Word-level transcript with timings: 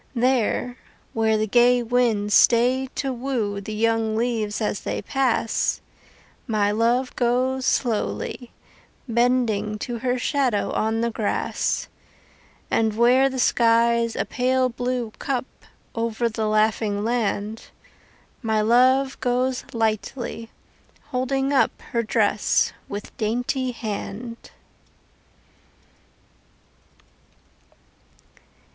There, 0.15 0.77
where 1.13 1.37
the 1.37 1.45
gay 1.45 1.83
winds 1.83 2.33
stay 2.33 2.87
to 2.95 3.13
woo 3.13 3.61
The 3.61 3.75
young 3.75 4.15
leaves 4.15 4.59
as 4.59 4.81
they 4.81 5.03
pass, 5.03 5.79
My 6.47 6.71
love 6.71 7.15
goes 7.15 7.67
slowly, 7.67 8.51
bending 9.07 9.77
to 9.77 9.99
Her 9.99 10.17
shadow 10.17 10.71
on 10.71 11.01
the 11.01 11.11
grass; 11.11 11.87
And 12.71 12.95
where 12.97 13.29
the 13.29 13.37
sky's 13.37 14.15
a 14.15 14.25
pale 14.25 14.69
blue 14.69 15.11
cup 15.19 15.45
Over 15.93 16.27
the 16.29 16.47
laughing 16.47 17.03
land, 17.03 17.65
My 18.41 18.59
love 18.59 19.19
goes 19.19 19.65
lightly, 19.71 20.49
holding 21.09 21.53
up 21.53 21.79
Her 21.91 22.01
dress 22.01 22.73
with 22.89 23.15
dainty 23.17 23.69
hand. 23.71 24.49